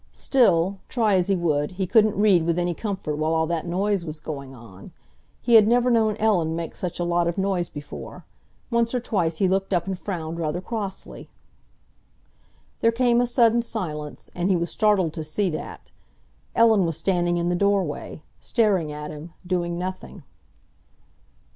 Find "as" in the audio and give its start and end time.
1.13-1.27